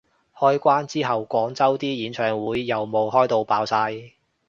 [0.35, 4.13] 開關之後廣州啲演唱會有冇開到爆晒